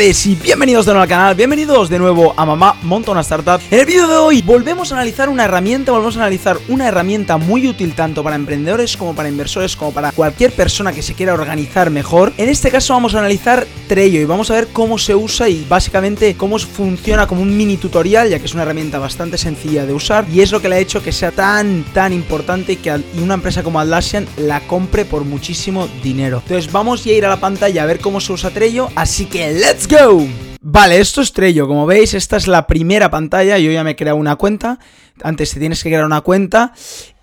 y 0.00 0.34
bienvenidos 0.36 0.86
de 0.86 0.92
nuevo 0.92 1.02
al 1.02 1.08
canal, 1.08 1.34
bienvenidos 1.34 1.90
de 1.90 1.98
nuevo 1.98 2.32
a 2.34 2.46
Mamá 2.46 2.78
Monta 2.82 3.10
una 3.10 3.20
Startup. 3.20 3.60
En 3.70 3.80
el 3.80 3.84
vídeo 3.84 4.08
de 4.08 4.16
hoy 4.16 4.40
volvemos 4.40 4.90
a 4.90 4.94
analizar 4.94 5.28
una 5.28 5.44
herramienta, 5.44 5.92
volvemos 5.92 6.16
a 6.16 6.20
analizar 6.20 6.56
una 6.68 6.88
herramienta 6.88 7.36
muy 7.36 7.68
útil 7.68 7.94
tanto 7.94 8.24
para 8.24 8.36
emprendedores 8.36 8.96
como 8.96 9.14
para 9.14 9.28
inversores, 9.28 9.76
como 9.76 9.92
para 9.92 10.10
cualquier 10.12 10.50
persona 10.52 10.94
que 10.94 11.02
se 11.02 11.12
quiera 11.12 11.34
organizar 11.34 11.90
mejor. 11.90 12.32
En 12.38 12.48
este 12.48 12.70
caso 12.70 12.94
vamos 12.94 13.14
a 13.14 13.18
analizar 13.18 13.66
Trello 13.86 14.18
y 14.18 14.24
vamos 14.24 14.50
a 14.50 14.54
ver 14.54 14.68
cómo 14.72 14.96
se 14.96 15.14
usa 15.14 15.50
y 15.50 15.66
básicamente 15.68 16.36
cómo 16.38 16.58
funciona 16.58 17.26
como 17.26 17.42
un 17.42 17.54
mini 17.54 17.76
tutorial, 17.76 18.30
ya 18.30 18.38
que 18.38 18.46
es 18.46 18.54
una 18.54 18.62
herramienta 18.62 18.98
bastante 18.98 19.36
sencilla 19.36 19.84
de 19.84 19.92
usar 19.92 20.24
y 20.32 20.40
es 20.40 20.52
lo 20.52 20.62
que 20.62 20.70
le 20.70 20.76
ha 20.76 20.78
hecho 20.78 21.02
que 21.02 21.12
sea 21.12 21.32
tan, 21.32 21.84
tan 21.92 22.14
importante 22.14 22.76
que 22.76 22.98
una 23.22 23.34
empresa 23.34 23.62
como 23.62 23.78
Atlassian 23.78 24.26
la 24.38 24.60
compre 24.60 25.04
por 25.04 25.24
muchísimo 25.24 25.86
dinero. 26.02 26.40
Entonces 26.42 26.72
vamos 26.72 27.04
a 27.04 27.10
ir 27.10 27.26
a 27.26 27.28
la 27.28 27.40
pantalla 27.40 27.82
a 27.82 27.86
ver 27.86 28.00
cómo 28.00 28.22
se 28.22 28.32
usa 28.32 28.48
Trello, 28.48 28.88
así 28.94 29.26
que 29.26 29.52
¡let's 29.52 29.81
go! 29.86 30.26
Vale, 30.64 31.00
esto 31.00 31.20
es 31.20 31.32
Trello, 31.32 31.66
como 31.66 31.86
veis, 31.86 32.14
esta 32.14 32.36
es 32.36 32.46
la 32.46 32.66
primera 32.66 33.10
pantalla, 33.10 33.58
yo 33.58 33.72
ya 33.72 33.82
me 33.82 33.90
he 33.90 33.96
creado 33.96 34.16
una 34.16 34.36
cuenta, 34.36 34.78
antes 35.22 35.52
te 35.52 35.58
tienes 35.58 35.82
que 35.82 35.88
crear 35.88 36.04
una 36.04 36.20
cuenta, 36.20 36.72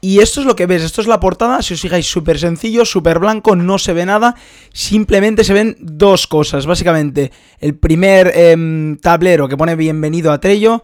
y 0.02 0.20
esto 0.20 0.41
es 0.41 0.45
lo 0.45 0.57
que 0.57 0.66
ves, 0.66 0.83
esto 0.83 0.99
es 0.99 1.07
la 1.07 1.21
portada, 1.21 1.61
si 1.61 1.73
os 1.73 1.81
fijáis, 1.81 2.05
súper 2.05 2.38
sencillo, 2.38 2.83
súper 2.83 3.19
blanco, 3.19 3.55
no 3.55 3.80
se 3.80 3.93
ve 3.93 4.05
nada, 4.05 4.35
simplemente 4.73 5.45
se 5.45 5.53
ven 5.53 5.77
dos 5.80 6.27
cosas, 6.27 6.66
básicamente, 6.66 7.31
el 7.59 7.75
primer 7.75 8.33
em, 8.35 8.97
tablero 8.97 9.47
que 9.47 9.55
pone 9.55 9.75
bienvenido 9.75 10.33
a 10.33 10.41
Trello, 10.41 10.83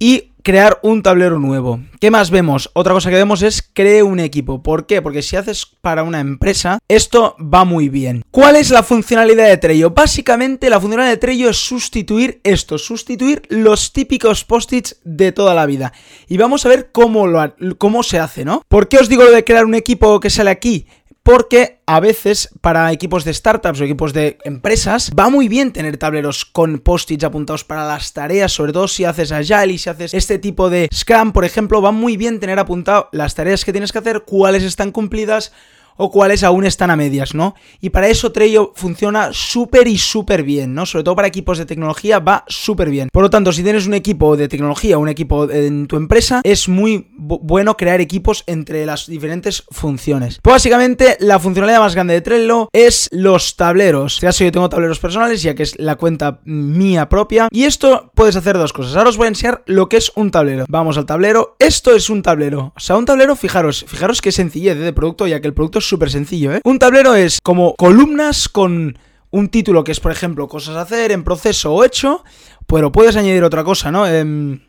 y 0.00 0.32
crear 0.44 0.78
un 0.82 1.02
tablero 1.02 1.40
nuevo. 1.40 1.80
¿Qué 2.00 2.10
más 2.10 2.30
vemos? 2.30 2.70
Otra 2.74 2.92
cosa 2.92 3.08
que 3.08 3.16
vemos 3.16 3.42
es 3.42 3.62
cree 3.62 4.02
un 4.02 4.20
equipo. 4.20 4.62
¿Por 4.62 4.86
qué? 4.86 5.00
Porque 5.00 5.22
si 5.22 5.36
haces 5.36 5.66
para 5.80 6.02
una 6.02 6.20
empresa, 6.20 6.78
esto 6.86 7.34
va 7.40 7.64
muy 7.64 7.88
bien. 7.88 8.22
¿Cuál 8.30 8.56
es 8.56 8.70
la 8.70 8.82
funcionalidad 8.82 9.48
de 9.48 9.56
Trello? 9.56 9.90
Básicamente 9.90 10.68
la 10.68 10.80
funcionalidad 10.80 11.14
de 11.14 11.20
Trello 11.20 11.48
es 11.48 11.56
sustituir 11.56 12.40
esto, 12.44 12.76
sustituir 12.76 13.42
los 13.48 13.92
típicos 13.94 14.44
post-its 14.44 15.00
de 15.02 15.32
toda 15.32 15.54
la 15.54 15.64
vida. 15.64 15.94
Y 16.28 16.36
vamos 16.36 16.66
a 16.66 16.68
ver 16.68 16.90
cómo, 16.92 17.26
lo, 17.26 17.54
cómo 17.78 18.02
se 18.02 18.18
hace, 18.18 18.44
¿no? 18.44 18.62
¿Por 18.68 18.88
qué 18.88 18.98
os 18.98 19.08
digo 19.08 19.24
lo 19.24 19.32
de 19.32 19.44
crear 19.44 19.64
un 19.64 19.74
equipo 19.74 20.20
que 20.20 20.28
sale 20.28 20.50
aquí? 20.50 20.86
Porque 21.24 21.80
a 21.86 22.00
veces 22.00 22.50
para 22.60 22.92
equipos 22.92 23.24
de 23.24 23.32
startups 23.32 23.80
o 23.80 23.84
equipos 23.84 24.12
de 24.12 24.36
empresas 24.44 25.10
va 25.18 25.30
muy 25.30 25.48
bien 25.48 25.72
tener 25.72 25.96
tableros 25.96 26.44
con 26.44 26.78
post-its 26.78 27.24
apuntados 27.24 27.64
para 27.64 27.86
las 27.86 28.12
tareas, 28.12 28.52
sobre 28.52 28.72
todo 28.72 28.86
si 28.86 29.04
haces 29.04 29.32
Agile 29.32 29.72
y 29.72 29.78
si 29.78 29.88
haces 29.88 30.12
este 30.12 30.38
tipo 30.38 30.68
de 30.68 30.88
Scrum, 30.92 31.32
por 31.32 31.46
ejemplo, 31.46 31.80
va 31.80 31.92
muy 31.92 32.18
bien 32.18 32.40
tener 32.40 32.58
apuntado 32.58 33.08
las 33.10 33.34
tareas 33.34 33.64
que 33.64 33.72
tienes 33.72 33.90
que 33.90 33.98
hacer, 33.98 34.24
cuáles 34.26 34.62
están 34.62 34.92
cumplidas 34.92 35.50
o 35.96 36.10
cuáles 36.10 36.42
aún 36.42 36.64
están 36.64 36.90
a 36.90 36.96
medias, 36.96 37.34
¿no? 37.34 37.54
Y 37.80 37.90
para 37.90 38.08
eso 38.08 38.32
Trello 38.32 38.72
funciona 38.74 39.30
súper 39.32 39.88
y 39.88 39.98
súper 39.98 40.42
bien, 40.42 40.74
¿no? 40.74 40.86
Sobre 40.86 41.04
todo 41.04 41.16
para 41.16 41.28
equipos 41.28 41.58
de 41.58 41.66
tecnología 41.66 42.18
va 42.18 42.44
súper 42.48 42.90
bien. 42.90 43.08
Por 43.12 43.22
lo 43.22 43.30
tanto, 43.30 43.52
si 43.52 43.62
tienes 43.62 43.86
un 43.86 43.94
equipo 43.94 44.36
de 44.36 44.48
tecnología 44.48 44.98
un 44.98 45.08
equipo 45.08 45.50
en 45.50 45.86
tu 45.86 45.96
empresa, 45.96 46.40
es 46.44 46.68
muy 46.68 47.08
bueno 47.16 47.76
crear 47.76 48.00
equipos 48.00 48.44
entre 48.46 48.86
las 48.86 49.06
diferentes 49.06 49.64
funciones. 49.70 50.38
Pues 50.42 50.54
básicamente, 50.54 51.16
la 51.20 51.38
funcionalidad 51.38 51.80
más 51.80 51.94
grande 51.94 52.14
de 52.14 52.20
Trello 52.20 52.68
es 52.72 53.08
los 53.12 53.56
tableros. 53.56 54.14
En 54.14 54.16
este 54.16 54.26
caso, 54.26 54.44
yo 54.44 54.52
tengo 54.52 54.68
tableros 54.68 54.98
personales, 54.98 55.42
ya 55.42 55.54
que 55.54 55.62
es 55.62 55.78
la 55.78 55.96
cuenta 55.96 56.40
mía 56.44 57.08
propia. 57.08 57.48
Y 57.50 57.64
esto 57.64 58.10
puedes 58.14 58.36
hacer 58.36 58.58
dos 58.58 58.72
cosas. 58.72 58.96
Ahora 58.96 59.10
os 59.10 59.16
voy 59.16 59.26
a 59.26 59.28
enseñar 59.28 59.62
lo 59.66 59.88
que 59.88 59.96
es 59.96 60.12
un 60.14 60.30
tablero. 60.30 60.64
Vamos 60.68 60.98
al 60.98 61.06
tablero. 61.06 61.56
Esto 61.58 61.94
es 61.94 62.10
un 62.10 62.22
tablero. 62.22 62.72
O 62.76 62.80
sea, 62.80 62.96
un 62.96 63.06
tablero, 63.06 63.36
fijaros, 63.36 63.84
fijaros 63.86 64.20
qué 64.20 64.32
sencillez 64.32 64.78
de 64.78 64.92
producto, 64.92 65.26
ya 65.26 65.40
que 65.40 65.48
el 65.48 65.54
producto 65.54 65.80
súper 65.86 66.10
sencillo, 66.10 66.54
¿eh? 66.54 66.60
Un 66.64 66.78
tablero 66.78 67.14
es 67.14 67.40
como 67.42 67.74
columnas 67.76 68.48
con 68.48 68.98
un 69.30 69.48
título 69.48 69.82
que 69.82 69.92
es, 69.92 70.00
por 70.00 70.12
ejemplo, 70.12 70.46
cosas 70.46 70.76
a 70.76 70.82
hacer, 70.82 71.10
en 71.10 71.24
proceso 71.24 71.74
o 71.74 71.84
hecho, 71.84 72.22
pero 72.66 72.92
puedes 72.92 73.16
añadir 73.16 73.42
otra 73.42 73.64
cosa, 73.64 73.90
¿no? 73.90 74.06
Em, 74.06 74.60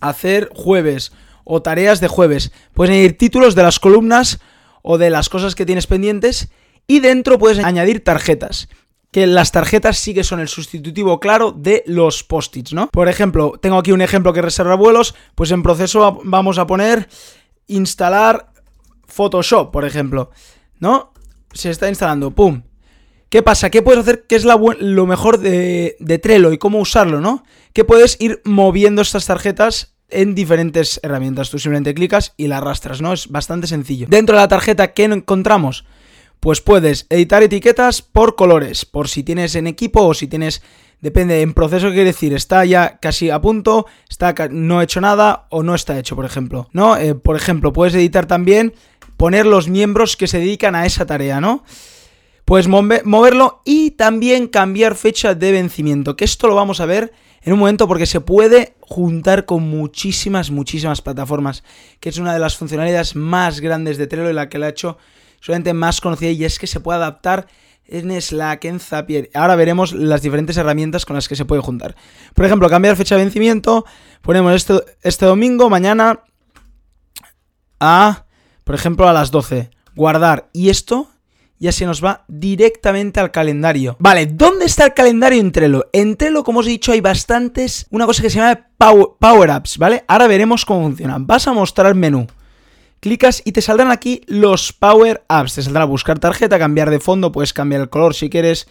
hacer 0.00 0.48
jueves 0.54 1.12
o 1.44 1.62
tareas 1.62 2.00
de 2.00 2.08
jueves. 2.08 2.52
Puedes 2.72 2.92
añadir 2.92 3.18
títulos 3.18 3.54
de 3.54 3.62
las 3.62 3.80
columnas 3.80 4.40
o 4.82 4.98
de 4.98 5.10
las 5.10 5.28
cosas 5.28 5.54
que 5.54 5.66
tienes 5.66 5.86
pendientes 5.86 6.50
y 6.86 7.00
dentro 7.00 7.38
puedes 7.38 7.64
añadir 7.64 8.04
tarjetas. 8.04 8.68
Que 9.10 9.26
las 9.26 9.52
tarjetas 9.52 9.98
sí 9.98 10.14
que 10.14 10.24
son 10.24 10.40
el 10.40 10.48
sustitutivo 10.48 11.20
claro 11.20 11.52
de 11.52 11.82
los 11.86 12.22
post-its, 12.22 12.72
¿no? 12.72 12.88
Por 12.88 13.08
ejemplo, 13.08 13.54
tengo 13.60 13.78
aquí 13.78 13.92
un 13.92 14.02
ejemplo 14.02 14.32
que 14.32 14.40
reserva 14.40 14.74
vuelos, 14.74 15.14
pues 15.34 15.50
en 15.50 15.62
proceso 15.62 16.20
vamos 16.24 16.58
a 16.58 16.66
poner 16.66 17.08
instalar 17.66 18.51
Photoshop, 19.12 19.70
por 19.70 19.84
ejemplo, 19.84 20.30
¿no? 20.78 21.12
Se 21.52 21.70
está 21.70 21.88
instalando, 21.88 22.30
¡pum! 22.30 22.62
¿Qué 23.28 23.42
pasa? 23.42 23.70
¿Qué 23.70 23.80
puedes 23.80 24.00
hacer? 24.00 24.26
¿Qué 24.28 24.36
es 24.36 24.44
lo 24.44 25.06
mejor 25.06 25.38
de, 25.38 26.20
Trello 26.22 26.52
y 26.52 26.58
cómo 26.58 26.78
usarlo, 26.78 27.20
no? 27.20 27.44
Que 27.72 27.84
puedes 27.84 28.20
ir 28.20 28.42
moviendo 28.44 29.00
estas 29.00 29.26
tarjetas 29.26 29.94
en 30.10 30.34
diferentes 30.34 31.00
herramientas. 31.02 31.48
Tú 31.48 31.58
simplemente 31.58 31.94
clicas 31.94 32.34
y 32.36 32.48
la 32.48 32.58
arrastras, 32.58 33.00
¿no? 33.00 33.14
Es 33.14 33.28
bastante 33.28 33.66
sencillo. 33.66 34.06
Dentro 34.10 34.36
de 34.36 34.42
la 34.42 34.48
tarjeta, 34.48 34.92
¿qué 34.92 35.04
encontramos? 35.04 35.86
Pues 36.40 36.60
puedes 36.60 37.06
editar 37.08 37.42
etiquetas 37.42 38.02
por 38.02 38.34
colores, 38.34 38.84
por 38.84 39.08
si 39.08 39.22
tienes 39.22 39.54
en 39.54 39.66
equipo 39.66 40.02
o 40.02 40.12
si 40.12 40.26
tienes 40.26 40.62
Depende, 41.02 41.42
en 41.42 41.52
proceso 41.52 41.88
quiere 41.88 42.04
decir, 42.04 42.32
está 42.32 42.64
ya 42.64 42.98
casi 43.00 43.28
a 43.28 43.40
punto, 43.40 43.86
está 44.08 44.34
no 44.52 44.80
hecho 44.80 45.00
nada 45.00 45.48
o 45.50 45.64
no 45.64 45.74
está 45.74 45.98
hecho, 45.98 46.14
por 46.14 46.24
ejemplo. 46.24 46.68
¿No? 46.72 46.96
Eh, 46.96 47.16
por 47.16 47.34
ejemplo, 47.34 47.72
puedes 47.72 47.92
editar 47.96 48.26
también, 48.26 48.72
poner 49.22 49.46
los 49.46 49.68
miembros 49.68 50.16
que 50.16 50.26
se 50.26 50.40
dedican 50.40 50.74
a 50.74 50.84
esa 50.84 51.06
tarea, 51.06 51.40
¿no? 51.40 51.62
Puedes 52.44 52.66
moverlo 52.66 53.62
y 53.64 53.92
también 53.92 54.48
cambiar 54.48 54.96
fecha 54.96 55.36
de 55.36 55.52
vencimiento, 55.52 56.16
que 56.16 56.24
esto 56.24 56.48
lo 56.48 56.56
vamos 56.56 56.80
a 56.80 56.86
ver 56.86 57.12
en 57.40 57.52
un 57.52 57.60
momento 57.60 57.86
porque 57.86 58.06
se 58.06 58.20
puede 58.20 58.74
juntar 58.80 59.44
con 59.44 59.62
muchísimas, 59.62 60.50
muchísimas 60.50 61.02
plataformas, 61.02 61.62
que 62.00 62.08
es 62.08 62.18
una 62.18 62.32
de 62.32 62.40
las 62.40 62.56
funcionalidades 62.56 63.14
más 63.14 63.60
grandes 63.60 63.96
de 63.96 64.08
Trello 64.08 64.28
y 64.28 64.32
la 64.32 64.48
que 64.48 64.58
la 64.58 64.66
ha 64.66 64.70
hecho 64.70 64.98
solamente 65.40 65.72
más 65.72 66.00
conocida 66.00 66.30
y 66.30 66.44
es 66.44 66.58
que 66.58 66.66
se 66.66 66.80
puede 66.80 66.98
adaptar 66.98 67.46
en 67.86 68.20
Slack, 68.20 68.64
en 68.64 68.80
Zapier. 68.80 69.30
Ahora 69.34 69.54
veremos 69.54 69.92
las 69.92 70.22
diferentes 70.22 70.56
herramientas 70.56 71.06
con 71.06 71.14
las 71.14 71.28
que 71.28 71.36
se 71.36 71.44
puede 71.44 71.62
juntar. 71.62 71.94
Por 72.34 72.44
ejemplo, 72.44 72.68
cambiar 72.68 72.96
fecha 72.96 73.16
de 73.16 73.22
vencimiento. 73.22 73.84
Ponemos 74.20 74.52
esto, 74.52 74.84
este 75.00 75.26
domingo, 75.26 75.70
mañana, 75.70 76.24
a, 77.78 78.24
por 78.64 78.74
ejemplo, 78.74 79.08
a 79.08 79.12
las 79.12 79.30
12. 79.30 79.70
Guardar. 79.94 80.48
Y 80.52 80.70
esto 80.70 81.08
ya 81.62 81.70
se 81.70 81.86
nos 81.86 82.04
va 82.04 82.24
directamente 82.26 83.20
al 83.20 83.30
calendario. 83.30 83.96
Vale, 84.00 84.26
¿dónde 84.26 84.64
está 84.64 84.86
el 84.86 84.94
calendario 84.94 85.40
en 85.40 85.52
Trello? 85.52 85.84
En 85.92 86.16
Trello, 86.16 86.42
como 86.42 86.58
os 86.58 86.66
he 86.66 86.70
dicho, 86.70 86.90
hay 86.90 87.00
bastantes, 87.00 87.86
una 87.90 88.04
cosa 88.04 88.20
que 88.20 88.30
se 88.30 88.38
llama 88.38 88.66
Power, 88.76 89.10
power 89.20 89.50
Apps, 89.52 89.78
¿vale? 89.78 90.04
Ahora 90.08 90.26
veremos 90.26 90.64
cómo 90.64 90.82
funciona. 90.82 91.18
Vas 91.20 91.46
a 91.46 91.52
mostrar 91.52 91.94
menú. 91.94 92.26
Clicas 92.98 93.42
y 93.44 93.52
te 93.52 93.62
saldrán 93.62 93.92
aquí 93.92 94.22
los 94.26 94.72
Power 94.72 95.24
Apps. 95.28 95.54
Te 95.54 95.62
saldrá 95.62 95.84
buscar 95.84 96.18
tarjeta, 96.18 96.58
cambiar 96.58 96.90
de 96.90 96.98
fondo, 96.98 97.30
puedes 97.30 97.52
cambiar 97.52 97.82
el 97.82 97.88
color 97.88 98.14
si 98.14 98.28
quieres. 98.28 98.66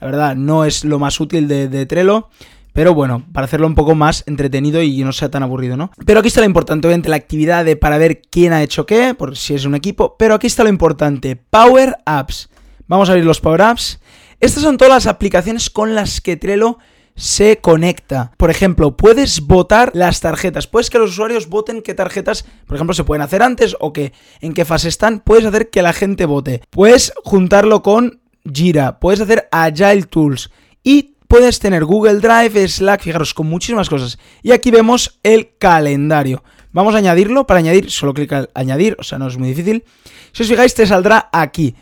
La 0.00 0.08
verdad, 0.08 0.36
no 0.36 0.64
es 0.64 0.84
lo 0.84 0.98
más 0.98 1.20
útil 1.20 1.48
de, 1.48 1.86
Trello. 1.86 2.28
Pero 2.76 2.92
bueno, 2.92 3.24
para 3.32 3.46
hacerlo 3.46 3.66
un 3.66 3.74
poco 3.74 3.94
más 3.94 4.22
entretenido 4.26 4.82
y 4.82 5.02
no 5.02 5.10
sea 5.10 5.30
tan 5.30 5.42
aburrido, 5.42 5.78
¿no? 5.78 5.90
Pero 6.04 6.20
aquí 6.20 6.28
está 6.28 6.40
lo 6.40 6.46
importante, 6.46 6.86
obviamente, 6.86 7.08
la 7.08 7.16
actividad 7.16 7.64
de 7.64 7.74
para 7.74 7.96
ver 7.96 8.20
quién 8.20 8.52
ha 8.52 8.62
hecho 8.62 8.84
qué, 8.84 9.14
por 9.14 9.34
si 9.34 9.54
es 9.54 9.64
un 9.64 9.74
equipo. 9.74 10.14
Pero 10.18 10.34
aquí 10.34 10.46
está 10.46 10.62
lo 10.62 10.68
importante, 10.68 11.36
Power 11.36 11.96
Apps. 12.04 12.50
Vamos 12.86 13.08
a 13.08 13.12
abrir 13.12 13.24
los 13.24 13.40
Power 13.40 13.62
Apps. 13.62 13.98
Estas 14.40 14.62
son 14.62 14.76
todas 14.76 14.92
las 14.92 15.06
aplicaciones 15.06 15.70
con 15.70 15.94
las 15.94 16.20
que 16.20 16.36
Trello 16.36 16.76
se 17.14 17.62
conecta. 17.62 18.32
Por 18.36 18.50
ejemplo, 18.50 18.94
puedes 18.94 19.40
votar 19.40 19.92
las 19.94 20.20
tarjetas. 20.20 20.66
Puedes 20.66 20.90
que 20.90 20.98
los 20.98 21.12
usuarios 21.12 21.48
voten 21.48 21.80
qué 21.80 21.94
tarjetas, 21.94 22.44
por 22.66 22.76
ejemplo, 22.76 22.92
se 22.92 23.04
pueden 23.04 23.22
hacer 23.22 23.42
antes 23.42 23.74
o 23.80 23.94
que 23.94 24.12
en 24.42 24.52
qué 24.52 24.66
fase 24.66 24.90
están. 24.90 25.20
Puedes 25.20 25.46
hacer 25.46 25.70
que 25.70 25.80
la 25.80 25.94
gente 25.94 26.26
vote. 26.26 26.60
Puedes 26.68 27.14
juntarlo 27.24 27.82
con 27.82 28.20
Jira. 28.44 29.00
Puedes 29.00 29.22
hacer 29.22 29.48
Agile 29.50 30.02
Tools. 30.02 30.50
Y 30.84 31.15
puedes 31.28 31.58
tener 31.58 31.84
Google 31.84 32.20
Drive, 32.20 32.68
Slack, 32.68 33.02
fijaros, 33.02 33.34
con 33.34 33.46
muchísimas 33.48 33.88
cosas. 33.88 34.18
Y 34.42 34.52
aquí 34.52 34.70
vemos 34.70 35.18
el 35.22 35.56
calendario. 35.58 36.42
Vamos 36.72 36.94
a 36.94 36.98
añadirlo. 36.98 37.46
Para 37.46 37.58
añadir, 37.58 37.90
solo 37.90 38.14
clica 38.14 38.40
en 38.40 38.48
añadir, 38.54 38.96
o 38.98 39.02
sea, 39.02 39.18
no 39.18 39.26
es 39.28 39.38
muy 39.38 39.48
difícil. 39.48 39.84
Si 40.32 40.42
os 40.42 40.48
fijáis, 40.48 40.74
te 40.74 40.86
saldrá 40.86 41.28
aquí. 41.32 41.74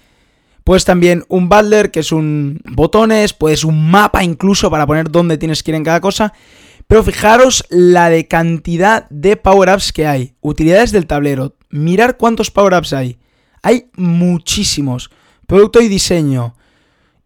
Puedes 0.63 0.85
también 0.85 1.25
un 1.29 1.49
butler, 1.49 1.91
que 1.91 2.01
es 2.01 2.11
un 2.11 2.61
botones, 2.65 3.35
puedes 3.35 3.65
un 3.65 3.91
mapa 3.91 4.25
incluso 4.25 4.71
para 4.71 4.87
poner 4.87 5.11
dónde 5.11 5.37
tienes 5.37 5.63
que 5.63 5.73
ir 5.73 5.75
en 5.75 5.85
cada 5.85 6.01
cosa. 6.01 6.33
Pero 6.87 7.03
fijaros 7.03 7.65
la 7.71 8.09
de 8.09 8.29
cantidad 8.29 9.09
de 9.11 9.37
power-ups 9.37 9.93
que 9.93 10.07
hay. 10.07 10.35
Utilidades 10.41 10.93
del 10.93 11.07
tablero. 11.07 11.57
Mirar 11.71 12.17
cuántos 12.17 12.51
power-ups 12.51 12.93
hay. 12.93 13.19
Hay 13.63 13.91
muchísimos. 13.97 15.11
Producto 15.47 15.81
y 15.81 15.89
diseño. 15.89 16.55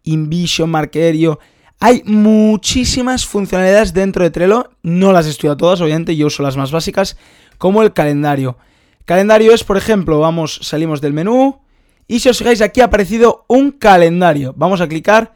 Invision, 0.04 0.70
Markerio. 0.70 1.38
Hay 1.80 2.02
muchísimas 2.04 3.24
funcionalidades 3.24 3.92
dentro 3.94 4.24
de 4.24 4.30
Trello. 4.30 4.70
No 4.82 5.12
las 5.12 5.26
he 5.26 5.30
estudiado 5.30 5.56
todas, 5.56 5.80
obviamente, 5.80 6.16
yo 6.16 6.26
uso 6.26 6.42
las 6.42 6.56
más 6.56 6.72
básicas. 6.72 7.16
Como 7.56 7.82
el 7.82 7.92
calendario. 7.92 8.58
Calendario 9.04 9.52
es, 9.52 9.64
por 9.64 9.76
ejemplo, 9.76 10.20
vamos, 10.20 10.60
salimos 10.62 11.00
del 11.00 11.12
menú 11.12 11.60
y 12.06 12.20
si 12.20 12.28
os 12.28 12.38
fijáis 12.38 12.60
aquí 12.62 12.80
ha 12.80 12.86
aparecido 12.86 13.44
un 13.48 13.70
calendario. 13.70 14.54
Vamos 14.56 14.80
a 14.80 14.88
clicar 14.88 15.34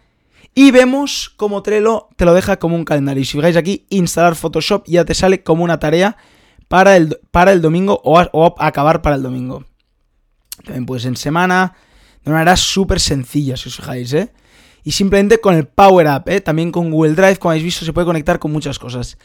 Y 0.54 0.70
vemos 0.70 1.32
como 1.36 1.62
Trello 1.62 2.08
te 2.16 2.24
lo 2.24 2.34
deja 2.34 2.58
como 2.58 2.76
un 2.76 2.84
calendario. 2.84 3.22
Y 3.22 3.24
si 3.24 3.38
fijáis 3.38 3.56
aquí, 3.56 3.86
instalar 3.88 4.34
Photoshop 4.34 4.84
ya 4.86 5.04
te 5.04 5.14
sale 5.14 5.42
como 5.42 5.64
una 5.64 5.78
tarea 5.78 6.16
para 6.68 6.96
el, 6.96 7.18
para 7.30 7.52
el 7.52 7.62
domingo 7.62 8.00
o, 8.04 8.18
acabar 8.58 9.00
para 9.00 9.16
el 9.16 9.22
domingo. 9.22 9.64
También 10.64 10.86
puedes 10.86 11.04
en 11.04 11.16
semana, 11.16 11.74
de 12.24 12.30
una 12.30 12.40
manera 12.40 12.56
súper 12.56 13.00
sencilla, 13.00 13.56
si 13.56 13.68
os 13.68 13.76
fijáis, 13.76 14.12
¿eh? 14.12 14.32
Y 14.84 14.92
simplemente 14.92 15.38
con 15.38 15.54
el 15.54 15.66
Power 15.66 16.06
Up, 16.08 16.28
¿eh? 16.28 16.40
También 16.40 16.72
con 16.72 16.90
Google 16.90 17.14
Drive, 17.14 17.36
como 17.36 17.50
habéis 17.50 17.64
visto, 17.64 17.84
se 17.84 17.92
puede 17.92 18.06
conectar 18.06 18.38
con 18.38 18.52
muchas 18.52 18.78
cosas. 18.78 19.16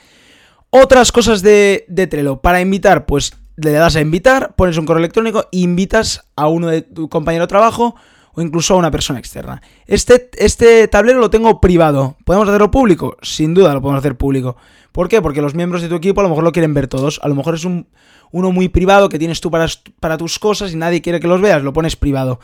Otras 0.69 1.11
cosas 1.11 1.41
de, 1.41 1.85
de 1.87 2.07
Trello. 2.07 2.41
Para 2.41 2.61
invitar, 2.61 3.05
pues 3.05 3.33
le 3.55 3.71
das 3.71 3.95
a 3.95 4.01
invitar, 4.01 4.53
pones 4.55 4.77
un 4.77 4.85
correo 4.85 4.99
electrónico 4.99 5.47
e 5.51 5.59
invitas 5.59 6.29
a 6.35 6.47
uno 6.47 6.67
de 6.67 6.83
tu 6.83 7.09
compañero 7.09 7.45
de 7.45 7.47
trabajo 7.47 7.95
o 8.33 8.41
incluso 8.41 8.75
a 8.75 8.77
una 8.77 8.91
persona 8.91 9.17
externa. 9.17 9.63
Este, 9.87 10.29
este 10.37 10.87
tablero 10.87 11.19
lo 11.19 11.31
tengo 11.31 11.59
privado. 11.59 12.17
¿Podemos 12.23 12.47
hacerlo 12.47 12.69
público? 12.69 13.17
Sin 13.23 13.55
duda 13.55 13.73
lo 13.73 13.81
podemos 13.81 13.99
hacer 13.99 14.15
público. 14.15 14.57
¿Por 14.91 15.09
qué? 15.09 15.23
Porque 15.23 15.41
los 15.41 15.55
miembros 15.55 15.81
de 15.81 15.89
tu 15.89 15.95
equipo 15.95 16.21
a 16.21 16.23
lo 16.23 16.29
mejor 16.29 16.43
lo 16.43 16.51
quieren 16.51 16.75
ver 16.75 16.87
todos. 16.87 17.19
A 17.23 17.27
lo 17.27 17.33
mejor 17.33 17.55
es 17.55 17.65
un, 17.65 17.87
uno 18.31 18.51
muy 18.51 18.69
privado 18.69 19.09
que 19.09 19.17
tienes 19.17 19.41
tú 19.41 19.49
para, 19.49 19.65
para 19.99 20.17
tus 20.17 20.37
cosas 20.37 20.71
y 20.71 20.75
nadie 20.75 21.01
quiere 21.01 21.19
que 21.19 21.27
los 21.27 21.41
veas, 21.41 21.63
lo 21.63 21.73
pones 21.73 21.95
privado. 21.95 22.39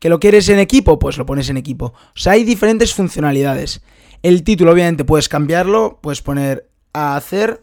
¿Que 0.00 0.08
lo 0.08 0.20
quieres 0.20 0.48
en 0.48 0.58
equipo? 0.58 0.98
Pues 0.98 1.18
lo 1.18 1.26
pones 1.26 1.48
en 1.50 1.56
equipo. 1.56 1.86
O 1.86 2.18
sea, 2.18 2.32
hay 2.32 2.44
diferentes 2.44 2.94
funcionalidades. 2.94 3.82
El 4.22 4.42
título, 4.44 4.72
obviamente, 4.72 5.04
puedes 5.04 5.28
cambiarlo. 5.28 5.98
Puedes 6.00 6.22
poner 6.22 6.68
a 6.92 7.16
hacer. 7.16 7.60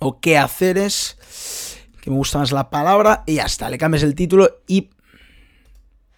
O 0.00 0.20
qué 0.20 0.38
hacer 0.38 0.78
es. 0.78 1.78
Que 2.00 2.10
me 2.10 2.16
gusta 2.16 2.38
más 2.38 2.52
la 2.52 2.70
palabra. 2.70 3.24
Y 3.26 3.34
ya 3.34 3.44
está. 3.44 3.68
Le 3.68 3.78
cambias 3.78 4.02
el 4.02 4.14
título 4.14 4.62
y. 4.66 4.90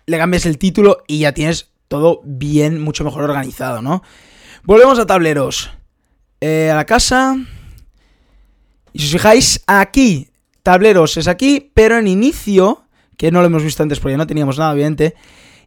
Le 0.06 0.18
cambias 0.18 0.46
el 0.46 0.58
título 0.58 1.04
y 1.06 1.20
ya 1.20 1.32
tienes 1.32 1.70
todo 1.88 2.20
bien, 2.24 2.80
mucho 2.80 3.02
mejor 3.04 3.24
organizado, 3.24 3.82
¿no? 3.82 4.02
Volvemos 4.64 4.98
a 4.98 5.06
tableros. 5.06 5.70
Eh, 6.40 6.70
a 6.70 6.76
la 6.76 6.86
casa. 6.86 7.36
Y 8.92 8.98
si 8.98 9.06
os 9.06 9.12
fijáis, 9.12 9.62
aquí, 9.66 10.30
tableros 10.62 11.16
es 11.16 11.28
aquí, 11.28 11.70
pero 11.74 11.98
en 11.98 12.08
inicio, 12.08 12.84
que 13.20 13.30
no 13.30 13.40
lo 13.40 13.48
hemos 13.48 13.62
visto 13.62 13.82
antes 13.82 14.00
porque 14.00 14.16
no 14.16 14.26
teníamos 14.26 14.56
nada, 14.56 14.72
obviamente, 14.72 15.14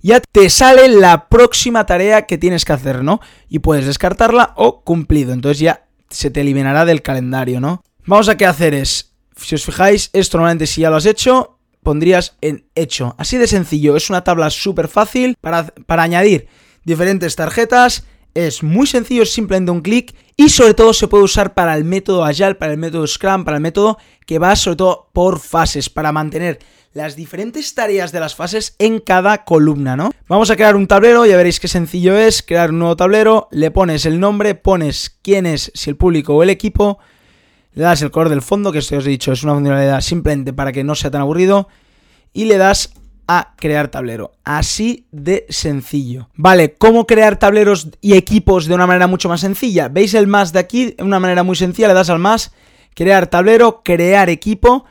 ya 0.02 0.20
te 0.20 0.50
sale 0.50 0.88
la 0.88 1.30
próxima 1.30 1.86
tarea 1.86 2.24
que 2.24 2.40
tienes 2.40 2.66
que 2.66 2.74
hacer, 2.74 3.04
¿no? 3.04 3.22
Y 3.48 3.60
puedes 3.60 3.86
descartarla 3.86 4.54
o 4.56 4.82
cumplido. 4.82 5.34
Entonces 5.34 5.60
ya 5.60 5.86
se 6.10 6.32
te 6.32 6.42
eliminará 6.42 6.84
del 6.84 7.04
calendario, 7.04 7.62
¿no? 7.62 7.84
Vamos 8.08 8.28
a 8.28 8.38
qué 8.38 8.48
hacer 8.48 8.74
es, 8.74 9.14
si 9.36 9.54
os 9.54 9.64
fijáis, 9.64 10.10
esto 10.14 10.40
normalmente 10.40 10.66
si 10.66 10.82
ya 10.82 10.90
lo 10.90 10.96
has 10.96 11.06
hecho, 11.06 11.60
pondrías 11.84 12.38
en 12.42 12.66
hecho. 12.74 13.14
Así 13.20 13.38
de 13.38 13.46
sencillo, 13.46 13.96
es 13.96 14.10
una 14.10 14.24
tabla 14.24 14.50
súper 14.50 14.88
fácil 14.88 15.38
para, 15.40 15.68
para 15.86 16.02
añadir 16.02 16.48
diferentes 16.86 17.36
tarjetas 17.36 18.04
es 18.34 18.64
muy 18.64 18.88
sencillo, 18.88 19.24
es 19.24 19.32
simplemente 19.32 19.72
un 19.72 19.82
clic 19.82 20.16
y 20.36 20.50
sobre 20.50 20.74
todo 20.74 20.94
se 20.94 21.08
puede 21.08 21.24
usar 21.24 21.54
para 21.54 21.76
el 21.76 21.84
método 21.84 22.24
Agile, 22.24 22.56
para 22.56 22.72
el 22.72 22.78
método 22.78 23.06
Scrum, 23.06 23.46
para 23.46 23.58
el 23.58 23.64
método 23.64 23.98
que 24.26 24.40
va 24.40 24.56
sobre 24.56 24.78
todo 24.78 25.10
por 25.14 25.40
fases, 25.40 25.90
para 25.90 26.12
mantener 26.12 26.60
las 26.94 27.16
diferentes 27.16 27.74
tareas 27.74 28.12
de 28.12 28.20
las 28.20 28.36
fases 28.36 28.76
en 28.78 29.00
cada 29.00 29.46
columna, 29.46 29.96
¿no? 29.96 30.12
Vamos 30.28 30.52
a 30.52 30.56
crear 30.56 30.76
un 30.76 30.88
tablero, 30.88 31.26
ya 31.26 31.38
veréis 31.38 31.60
qué 31.60 31.68
sencillo 31.68 32.18
es, 32.18 32.44
crear 32.44 32.70
un 32.70 32.80
nuevo 32.80 32.96
tablero, 32.96 33.48
le 33.52 33.72
pones 33.72 34.06
el 34.06 34.20
nombre, 34.20 34.54
pones 34.54 35.18
quién 35.24 35.46
es, 35.46 35.72
si 35.74 35.90
el 35.90 35.98
público 35.98 36.36
o 36.36 36.44
el 36.44 36.52
equipo, 36.52 37.00
le 37.74 37.84
das 37.84 38.04
el 38.04 38.12
color 38.12 38.30
del 38.30 38.44
fondo, 38.44 38.72
que 38.72 38.78
esto 38.80 38.98
os 38.98 39.08
he 39.08 39.10
dicho 39.10 39.32
es 39.32 39.44
una 39.44 39.54
funcionalidad 39.54 40.02
simplemente 40.02 40.54
para 40.54 40.72
que 40.72 40.84
no 40.84 40.94
sea 40.94 41.10
tan 41.10 41.22
aburrido, 41.22 41.68
y 42.32 42.46
le 42.46 42.58
das 42.58 42.94
a 43.28 43.54
crear 43.58 43.90
tablero. 43.90 44.32
Así 44.44 45.08
de 45.12 45.46
sencillo. 45.50 46.30
Vale, 46.36 46.76
¿cómo 46.76 47.08
crear 47.08 47.40
tableros 47.40 47.90
y 48.02 48.14
equipos 48.14 48.66
de 48.66 48.76
una 48.76 48.88
manera 48.88 49.08
mucho 49.08 49.30
más 49.30 49.42
sencilla? 49.42 49.90
¿Veis 49.90 50.14
el 50.14 50.28
más 50.28 50.54
de 50.54 50.60
aquí? 50.60 50.92
De 50.98 51.04
una 51.04 51.20
manera 51.20 51.44
muy 51.44 51.56
sencilla, 51.56 51.88
le 51.88 51.94
das 51.94 52.10
al 52.10 52.20
más, 52.20 52.54
crear 52.96 53.28
tablero, 53.28 53.82
crear 53.84 54.30
equipo 54.30 54.86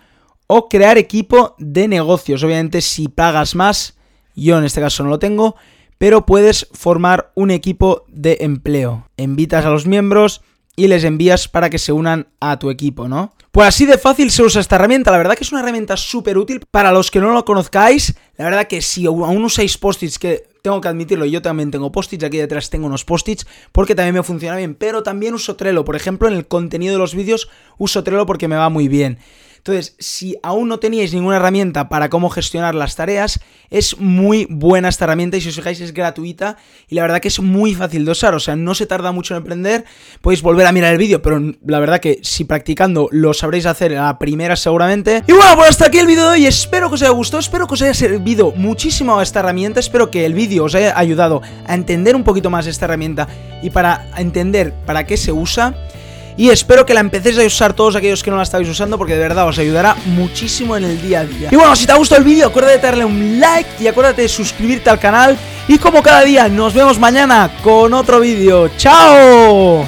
o 0.46 0.68
crear 0.68 0.98
equipo 0.98 1.54
de 1.58 1.88
negocios. 1.88 2.42
Obviamente 2.42 2.80
si 2.80 3.08
pagas 3.08 3.54
más, 3.54 3.96
yo 4.34 4.58
en 4.58 4.64
este 4.64 4.80
caso 4.80 5.02
no 5.02 5.10
lo 5.10 5.18
tengo, 5.18 5.56
pero 5.98 6.26
puedes 6.26 6.68
formar 6.72 7.32
un 7.34 7.50
equipo 7.50 8.04
de 8.08 8.38
empleo. 8.40 9.08
Invitas 9.16 9.64
a 9.64 9.70
los 9.70 9.86
miembros 9.86 10.42
y 10.74 10.88
les 10.88 11.04
envías 11.04 11.48
para 11.48 11.68
que 11.70 11.78
se 11.78 11.92
unan 11.92 12.28
a 12.40 12.58
tu 12.58 12.70
equipo, 12.70 13.08
¿no? 13.08 13.34
Pues 13.50 13.68
así 13.68 13.84
de 13.84 13.98
fácil 13.98 14.30
se 14.30 14.42
usa 14.42 14.60
esta 14.60 14.76
herramienta, 14.76 15.10
la 15.10 15.18
verdad 15.18 15.34
que 15.34 15.44
es 15.44 15.52
una 15.52 15.60
herramienta 15.60 15.96
súper 15.96 16.38
útil 16.38 16.62
para 16.70 16.90
los 16.90 17.10
que 17.10 17.20
no 17.20 17.32
lo 17.32 17.44
conozcáis, 17.44 18.14
la 18.38 18.46
verdad 18.46 18.66
que 18.66 18.80
si 18.80 19.04
aún 19.04 19.44
usáis 19.44 19.76
post-its, 19.76 20.18
que 20.18 20.44
tengo 20.62 20.80
que 20.80 20.88
admitirlo, 20.88 21.26
yo 21.26 21.42
también 21.42 21.70
tengo 21.70 21.92
post-its, 21.92 22.24
aquí 22.24 22.38
detrás 22.38 22.70
tengo 22.70 22.86
unos 22.86 23.04
post-its 23.04 23.46
porque 23.72 23.94
también 23.94 24.14
me 24.14 24.22
funciona 24.22 24.56
bien, 24.56 24.74
pero 24.74 25.02
también 25.02 25.34
uso 25.34 25.56
Trello, 25.56 25.84
por 25.84 25.96
ejemplo 25.96 26.28
en 26.28 26.34
el 26.34 26.46
contenido 26.46 26.94
de 26.94 26.98
los 26.98 27.14
vídeos 27.14 27.50
uso 27.76 28.02
Trello 28.02 28.24
porque 28.24 28.48
me 28.48 28.56
va 28.56 28.70
muy 28.70 28.88
bien. 28.88 29.18
Entonces, 29.64 29.94
si 30.00 30.36
aún 30.42 30.66
no 30.66 30.80
teníais 30.80 31.14
ninguna 31.14 31.36
herramienta 31.36 31.88
para 31.88 32.10
cómo 32.10 32.30
gestionar 32.30 32.74
las 32.74 32.96
tareas, 32.96 33.38
es 33.70 33.96
muy 34.00 34.48
buena 34.50 34.88
esta 34.88 35.04
herramienta 35.04 35.36
y 35.36 35.40
si 35.40 35.50
os 35.50 35.54
fijáis 35.54 35.80
es 35.80 35.94
gratuita 35.94 36.56
y 36.88 36.96
la 36.96 37.02
verdad 37.02 37.20
que 37.20 37.28
es 37.28 37.38
muy 37.38 37.72
fácil 37.76 38.04
de 38.04 38.10
usar, 38.10 38.34
o 38.34 38.40
sea, 38.40 38.56
no 38.56 38.74
se 38.74 38.86
tarda 38.86 39.12
mucho 39.12 39.36
en 39.36 39.42
aprender, 39.42 39.84
podéis 40.20 40.42
volver 40.42 40.66
a 40.66 40.72
mirar 40.72 40.92
el 40.92 40.98
vídeo, 40.98 41.22
pero 41.22 41.40
la 41.64 41.78
verdad 41.78 42.00
que 42.00 42.18
si 42.22 42.42
practicando 42.42 43.08
lo 43.12 43.32
sabréis 43.34 43.66
hacer 43.66 43.96
a 43.96 44.06
la 44.06 44.18
primera 44.18 44.56
seguramente. 44.56 45.22
Y 45.28 45.32
bueno, 45.32 45.54
pues 45.54 45.70
hasta 45.70 45.86
aquí 45.86 45.98
el 45.98 46.08
vídeo 46.08 46.24
de 46.24 46.30
hoy, 46.30 46.46
espero 46.46 46.88
que 46.88 46.96
os 46.96 47.02
haya 47.02 47.12
gustado, 47.12 47.38
espero 47.38 47.68
que 47.68 47.74
os 47.74 47.82
haya 47.82 47.94
servido 47.94 48.50
muchísimo 48.56 49.22
esta 49.22 49.38
herramienta, 49.38 49.78
espero 49.78 50.10
que 50.10 50.26
el 50.26 50.34
vídeo 50.34 50.64
os 50.64 50.74
haya 50.74 50.98
ayudado 50.98 51.40
a 51.68 51.74
entender 51.74 52.16
un 52.16 52.24
poquito 52.24 52.50
más 52.50 52.66
esta 52.66 52.86
herramienta 52.86 53.28
y 53.62 53.70
para 53.70 54.10
entender 54.16 54.74
para 54.86 55.06
qué 55.06 55.16
se 55.16 55.30
usa 55.30 55.76
y 56.36 56.50
espero 56.50 56.86
que 56.86 56.94
la 56.94 57.00
empecéis 57.00 57.38
a 57.38 57.44
usar 57.44 57.72
todos 57.74 57.96
aquellos 57.96 58.22
que 58.22 58.30
no 58.30 58.36
la 58.36 58.42
estáis 58.42 58.68
usando 58.68 58.98
porque 58.98 59.14
de 59.14 59.20
verdad 59.20 59.46
os 59.46 59.58
ayudará 59.58 59.96
muchísimo 60.06 60.76
en 60.76 60.84
el 60.84 61.00
día 61.00 61.20
a 61.20 61.24
día. 61.24 61.48
Y 61.50 61.56
bueno, 61.56 61.74
si 61.76 61.86
te 61.86 61.92
ha 61.92 61.96
gustado 61.96 62.20
el 62.20 62.24
vídeo, 62.24 62.46
acuérdate 62.46 62.76
de 62.76 62.82
darle 62.82 63.04
un 63.04 63.40
like 63.40 63.68
y 63.80 63.86
acuérdate 63.86 64.22
de 64.22 64.28
suscribirte 64.28 64.90
al 64.90 64.98
canal. 64.98 65.36
Y 65.68 65.78
como 65.78 66.02
cada 66.02 66.22
día, 66.22 66.48
nos 66.48 66.74
vemos 66.74 66.98
mañana 66.98 67.50
con 67.62 67.94
otro 67.94 68.20
vídeo. 68.20 68.70
¡Chao! 68.76 69.86